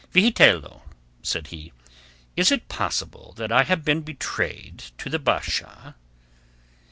"Vigitello," 0.11 0.81
said 1.21 1.45
he, 1.49 1.71
"is 2.35 2.51
it 2.51 2.67
possible 2.67 3.35
that 3.37 3.51
I 3.51 3.61
have 3.65 3.85
been 3.85 4.01
betrayed 4.01 4.79
to 4.97 5.09
the 5.11 5.19
Basha?" 5.19 5.95